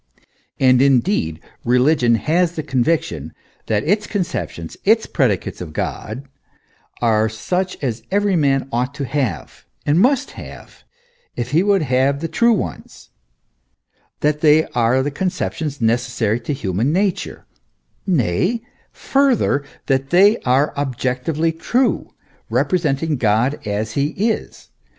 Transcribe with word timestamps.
And, 0.59 0.81
indeed, 0.81 1.39
religion 1.63 2.15
has 2.15 2.53
the 2.53 2.63
conviction 2.63 3.33
that 3.67 3.83
its 3.87 4.07
conceptions, 4.07 4.75
its 4.83 5.05
predicates 5.05 5.61
of 5.61 5.73
God, 5.73 6.25
are 7.03 7.29
such 7.29 7.77
as 7.83 8.01
every 8.09 8.35
man 8.35 8.67
ought 8.71 8.95
to 8.95 9.05
have, 9.05 9.63
and 9.85 9.99
must 9.99 10.31
have, 10.31 10.83
if 11.35 11.51
he 11.51 11.61
would 11.61 11.83
have 11.83 12.19
the 12.19 12.27
true 12.27 12.51
ones 12.51 13.11
that 14.21 14.41
they 14.41 14.65
are 14.69 15.03
the 15.03 15.11
conceptions 15.11 15.79
necessary 15.79 16.39
to 16.39 16.51
human 16.53 16.91
nature; 16.91 17.45
nay, 18.07 18.63
further, 18.91 19.63
that 19.85 20.09
they 20.09 20.37
are 20.39 20.75
objectively 20.75 21.51
true, 21.51 22.11
repre 22.49 22.79
senting 22.81 23.19
God 23.19 23.59
as 23.67 23.91
he 23.91 24.07
is. 24.17 24.69